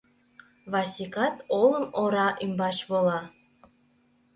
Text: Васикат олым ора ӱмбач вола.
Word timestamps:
Васикат 0.71 1.35
олым 1.59 1.85
ора 2.01 2.27
ӱмбач 2.43 2.77
вола. 2.89 3.19